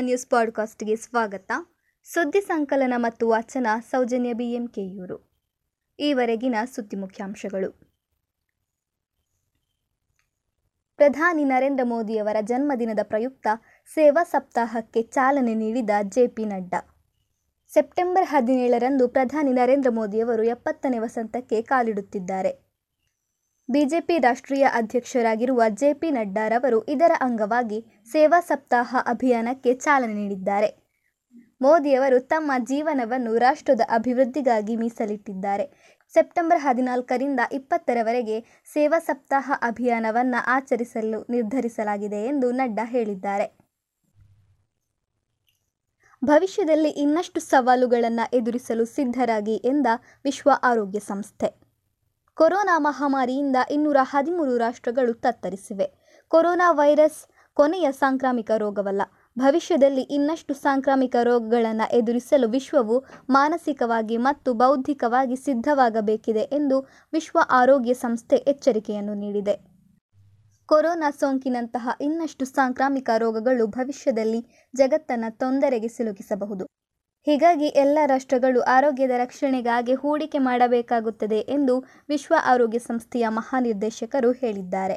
[0.00, 1.52] News ಪಾಡ್ಕಾಸ್ಟ್ಗೆ ಸ್ವಾಗತ.
[2.04, 5.30] ಸುದ್ದಿ ಸಂಕಲನ ಮತ್ತು ವಾಚನ ಸೌಜನ್ಯ ಬಿಎಂಕೆಯೂರು
[5.98, 7.70] ಈವರೆಗಿನ ಸುದ್ದಿ ಮುಖ್ಯಾಂಶಗಳು.
[10.96, 13.46] ಪ್ರಧಾನಿ ನರೇಂದ್ರ ಮೋದಿಯವರ ಜನ್ಮದಿನದ ಪ್ರಯುಕ್ತ
[13.94, 16.96] ಸೇವಾ ಸಪ್ತಾಹಕ್ಕೆ ಚಾಲನೆ ನೀಡಿದ ಜೆಪಿ ನಡ್ಡಾ.
[17.68, 22.71] ಸೆಪ್ಟೆಂಬರ್ ಹದಿನೇಳರಂದು ಪ್ರಧಾನಿ ನರೇಂದ್ರ ಮೋದಿಯವರು ಎಪ್ಪತ್ತನೇ ವಸಂತಕ್ಕೆ ಕಾಲಿಡುತ್ತಿದ್ದಾರೆ.
[23.68, 30.82] ಬಿಜೆಪಿ ರಾಷ್ಟ್ರೀಯ ಅಧ್ಯಕ್ಷರಾಗಿರುವ ಜೆಪಿ ನಡ್ಡಾರವರು ಇದರ ಅಂಗವಾಗಿ ಸೇವಾ ಸಪ್ತಾಹ ಅಭಿಯಾನಕ್ಕೆ ಚಾಲನೆ ನೀಡಿದ್ದಾರೆ.
[31.60, 35.72] ಮೋದಿಯವರು ತಮ್ಮ ಜೀವನವನ್ನು ರಾಷ್ಟ್ರದ ಅಭಿವೃದ್ಧಿಗಾಗಿ ಮೀಸಲಿಟ್ಟಿದ್ದಾರೆ.
[36.14, 38.40] ಸೆಪ್ಟೆಂಬರ್ ಹದಿನಾಲ್ಕರಿಂದ ಇಪ್ಪತ್ತರವರೆಗೆ
[38.72, 43.58] ಸೇವಾ ಸಪ್ತಾಹ ಅಭಿಯಾನವನ್ನು ಆಚರಿಸಲು ನಿರ್ಧರಿಸಲಾಗಿದೆ ಎಂದು ನಡ್ಡಾ ಹೇಳಿದ್ದಾರೆ.
[46.24, 49.86] ಭವಿಷ್ಯದಲ್ಲಿ ಇನ್ನಷ್ಟು ಸವಾಲುಗಳನ್ನು ಎದುರಿಸಲು ಸಿದ್ಧರಾಗಿ ಎಂದ
[50.24, 51.61] ವಿಶ್ವ ಆರೋಗ್ಯ ಸಂಸ್ಥೆ.
[52.36, 55.86] ಕೊರೋನಾ ಮಹಾಮಾರಿಯಿಂದ ಇನ್ನೂರ ಹದಿಮೂರು ರಾಷ್ಟ್ರಗಳು ತತ್ತರಿಸಿವೆ.
[56.28, 59.02] ಕೊರೋನಾ ವೈರಸ್ ಕೊನೆಯ ಸಾಂಕ್ರಾಮಿಕ ರೋಗವಲ್ಲ.
[59.38, 66.80] ಭವಿಷ್ಯದಲ್ಲಿ ಇನ್ನಷ್ಟು ಸಾಂಕ್ರಾಮಿಕ ರೋಗಗಳನ್ನು ಎದುರಿಸಲು ವಿಶ್ವವು ಮಾನಸಿಕವಾಗಿ ಮತ್ತು ಬೌದ್ಧಿಕವಾಗಿ ಸಿದ್ಧವಾಗಬೇಕಿದೆ ಎಂದು
[67.12, 69.54] ವಿಶ್ವ ಆರೋಗ್ಯ ಸಂಸ್ಥೆ ಎಚ್ಚರಿಕೆಯನ್ನು ನೀಡಿದೆ.
[70.68, 76.81] ಕೊರೋನಾ ಸೋಂಕಿನಂತಹ ಇನ್ನಷ್ಟು ಸಾಂಕ್ರಾಮಿಕ ರೋಗಗಳು ಭವಿಷ್ಯದಲ್ಲಿ ಜಗತ್ತನ್ನು ತೊಂದರೆಗೆ ಸಿಲುಕಿಸಬಹುದು.
[77.26, 84.96] ಹೀಗಾಗಿ ಎಲ್ಲ ರಾಷ್ಟ್ರಗಳು ಆರೋಗ್ಯದ ರಕ್ಷಣೆಗಾಗಿ ಹೂಡಿಕೆ ಮಾಡಬೇಕಾಗುತ್ತದೆ ಎಂದು ವಿಶ್ವ ಆರೋಗ್ಯ ಸಂಸ್ಥೆಯ ಮಹಾನಿರ್ದೇಶಕರು ಹೇಳಿದ್ದಾರೆ.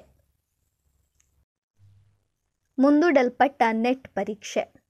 [2.79, 4.85] ಮುಂದೂಡಲ್ಪಟ್ಟ ನೆಟ್ ಪರೀಕ್ಷೆ.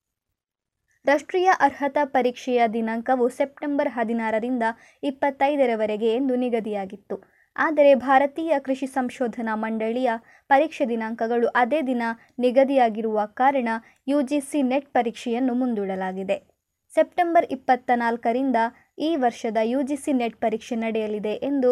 [1.06, 4.64] ರಾಷ್ಟ್ರೀಯ ಅರ್ಹತಾ ಪರೀಕ್ಷೆಯ ದಿನಾಂಕವು ಸೆಪ್ಟೆಂಬರ್ ಹದಿನಾರರಿಂದ
[5.04, 7.24] ಇಪ್ಪತ್ತೈದರವರೆಗೆ ಎಂದು ನಿಗದಿಯಾಗಿತ್ತು.
[7.56, 10.12] ಆದರೆ ಭಾರತೀಯ ಕೃಷಿ ಸಂಶೋಧನಾ ಮಂಡಳಿಯ
[10.48, 12.04] ಪರೀಕ್ಷೆ ದಿನಾಂಕಗಳು ಅದೇ ದಿನ
[12.40, 13.70] ನಿಗದಿಯಾಗಿರುವ ಕಾರಣ
[14.08, 16.55] ಯುಜಿಸಿ ನೆಟ್ ಪರೀಕ್ಷೆಯನ್ನು ಮುಂದೂಡಲಾಗಿದೆ.
[16.96, 18.56] ಸೆಪ್ಟೆಂಬರ್ ಇಪ್ಪತ್ತ ನಾಲ್ಕರಿಂದ
[18.98, 21.72] ಈ ವರ್ಷದ ಯುಜಿಸಿ ನೆಟ್ ಪರೀಕ್ಷೆ ನಡೆಯಲಿದೆ ಎಂದು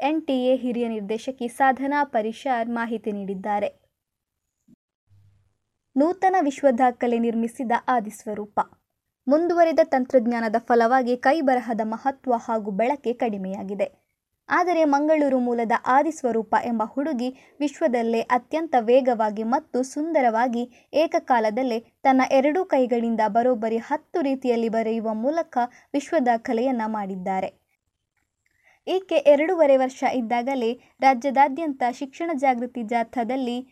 [0.00, 3.68] ಎನ್ಟಿಎ ಹಿರಿಯ ನಿರ್ದೇಶಕಿ ಸಾಧನಾ ಪರಿಷಾರ್ ಮಾಹಿತಿ ನೀಡಿದ್ದಾರೆ.
[5.96, 8.60] ನೂತನ ವಿಶ್ವ ದಾಖಲೆ ನಿರ್ಮಿಸಿದ ಆದಿಸ್ವರೂಪ
[9.26, 14.09] ಮುಂದುವರಿದ ತಂತ್ರಜ್ಞಾನದ ಫಲವಾಗಿ ಕೈಬರಹದ ಮಹತ್ವ ಹಾಗೂ ಬಳಕೆ ಕಡಿಮೆಯಾಗಿದೆ.
[14.50, 23.20] ಆದರೆ ಮಂಗಳೂರು ಮೂಲದ ಆದಿಸ್ವರೂಪ ಎಂಬ ಹುಡುಗಿ ವಿಶ್ವದಲ್ಲೇ ಅತ್ಯಂತ ವೇಗವಾಗಿ ಮತ್ತು ಸುಂದರವಾಗಿ ಏಕಕಾಲದಲ್ಲೇ ತನ್ನ ಎರಡೂ ಕೈಗಳಿಂದ
[23.26, 25.58] ಬರೋಬ್ಬರಿ ಹತ್ತು ರೀತಿಯಲ್ಲಿ ಬರೆಯುವ ಮೂಲಕ
[25.92, 27.60] ವಿಶ್ವದ ಕಲೆಯನ್ನು ಮಾಡಿದ್ದಾರೆ.
[28.86, 33.66] ಈಕೆ ಎರಡೂವರೆ ವರ್ಷ ಇದ್ದಾಗಲೇ ರಾಜ್ಯದಾದ್ಯಂತ ಶಿಕ್ಷಣ ಜಾಗೃತಿ ಜಾಥಾದಲ್ಲಿ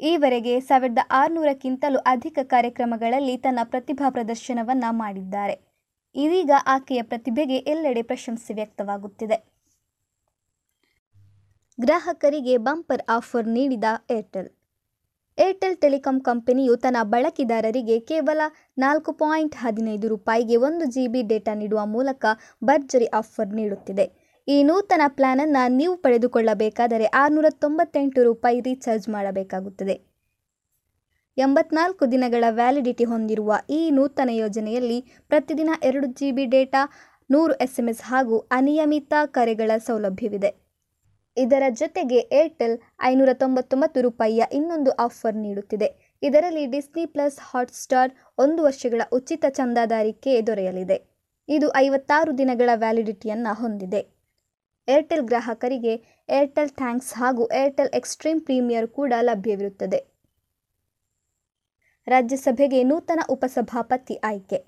[0.00, 5.56] ಈವರೆಗೆ ಸಾವಿರದ ಆರುನೂರಕ್ಕಿಂತಲೂ ಅಧಿಕ ಕಾರ್ಯಕ್ರಮಗಳಲ್ಲಿ ತನ್ನ ಪ್ರತಿಭಾ ಪ್ರದರ್ಶನವನ್ನ ಮಾಡಿದ್ದಾರೆ.
[6.14, 9.49] ಇದೀಗ ಆಕೆಯ ಪ್ರತಿಭೆಗೆ ಎಲ್ಲೆಡೆ ಪ್ರಶಂಸೆ ವ್ಯಕ್ತವಾಗುತ್ತಿದೆ.
[11.80, 14.48] ಗ್ರಾಹಕರಿಗೆ ಬಂಪರ್ ಆಫರ್ ನೀಡಿದ ಏರ್ಟೆಲ್.
[15.38, 18.40] ಏರ್ಟೆಲ್ ಟೆಲಿಕಾಂ ಕಂಪನಿಯು ತನ್ನ ಬಳಕೆದಾರರಿಗೆ ಕೇವಲ
[18.78, 22.24] ನಾಲ್ಕು ಪಾಯಿಂಟ್ ಹದಿನೈದು ರೂಪಾಯಿಗೆ ಒಂದು ಜಿ ಬಿ ಡೇಟಾ ನೀಡುವ ಮೂಲಕ
[22.64, 24.06] ಭರ್ಜರಿ ಆಫರ್ ನೀಡುತ್ತಿದೆ.
[24.48, 30.00] ಈ ನೂತನ ಪ್ಲಾನನ್ನು ನೀವು ಪಡೆದುಕೊಳ್ಳಬೇಕಾದರೆ ಆರುನೂರ ತೊಂಬತ್ತೆಂಟು ರೂಪಾಯಿ ರೀಚಾರ್ಜ್ ಮಾಡಬೇಕಾಗುತ್ತದೆ.
[31.38, 36.84] ಎಂಬತ್ನಾಲ್ಕು ದಿನಗಳ ವ್ಯಾಲಿಡಿಟಿ ಹೊಂದಿರುವ ಈ ನೂತನ ಯೋಜನೆಯಲ್ಲಿ ಪ್ರತಿದಿನ ಎರಡು ಜಿ ಬಿ ಡೇಟಾ,
[37.30, 40.59] ನೂರು ಎಸ್ ಹಾಗೂ ಅನಿಯಮಿತ ಕರೆಗಳ ಸೌಲಭ್ಯವಿದೆ.
[41.44, 45.88] ಇದರ ಜೊತೆಗೆ ಏರ್ಟೆಲ್ ಐನೂರ ತೊಂಬತ್ತೊಂಬತ್ತು ರೂಪಾಯಿಯ ಇನ್ನೊಂದು ಆಫರ್ ನೀಡುತ್ತಿದೆ.
[46.22, 50.98] ಇದರಲ್ಲಿ ಡಿಸ್ನಿ ಪ್ಲಸ್ ಹಾಟ್ಸ್ಟಾರ್ ಒಂದು ವರ್ಷಗಳ ಉಚಿತ ಚಂದಾದಾರಿಕೆ ದೊರೆಯಲಿದೆ.
[51.48, 54.00] ಇದು ಐವತ್ತಾರು ದಿನಗಳ ವ್ಯಾಲಿಡಿಟಿಯನ್ನು ಹೊಂದಿದೆ.
[54.88, 55.94] ಏರ್ಟೆಲ್ ಗ್ರಾಹಕರಿಗೆ
[56.28, 60.00] ಏರ್ಟೆಲ್ ಥ್ಯಾಂಕ್ಸ್ ಹಾಗೂ ಏರ್ಟೆಲ್ ಎಕ್ಸ್ಟ್ರೀಮ್ ಪ್ರೀಮಿಯರ್ ಕೂಡ ಲಭ್ಯವಿರುತ್ತದೆ.
[62.06, 64.58] ರಾಜ್ಯಸಭೆಗೆ ನೂತನ ಉಪಸಭಾಪತಿ ಆಯ್ಕೆ.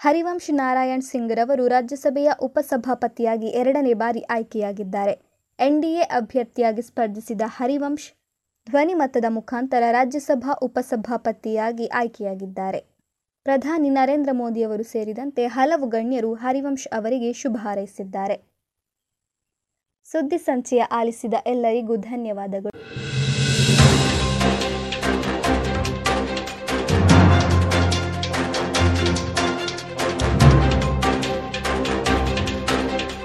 [0.00, 5.33] ಹರಿವಂಶ್ ನಾರಾಯಣ್ ಸಿಂಗ್ ರವರು ರಾಜ್ಯಸಭೆಯ ಉಪಸಭಾಪತಿಯಾಗಿ ಎರಡನೇ ಬಾರಿ ಆಯ್ಕೆಯಾಗಿದ್ದಾರೆ.
[5.58, 8.08] ಎನ್ಡಿಎ ಅಭ್ಯರ್ಥಿಯಾಗಿ ಸ್ಪರ್ಧಿಸಿದ ಹರಿವಂಶ್
[8.66, 12.80] ಧ್ವನಿಮತದ ಮುಖಾಂತರ ರಾಜ್ಯಸಭಾ ಉಪಸಭಾಪತಿಯಾಗಿ ಆಯ್ಕೆಯಾಗಿದ್ದಾರೆ.
[13.46, 18.36] ಪ್ರಧಾನಿ ನರೇಂದ್ರ ಮೋದಿಯವರು ಸೇರಿದಂತೆ ಹಲವು ಗಣ್ಯರು ಹರಿವಂಶ್ ಅವರಿಗೆ ಶುಭ ಹಾರೈಸಿದ್ದಾರೆ.
[20.04, 22.73] ಸುದ್ದಿ ಸಂಚೆಯ ಆಲಿಸಿದ ಎಲ್ಲರಿಗೂ ಧನ್ಯವಾದಗಳು.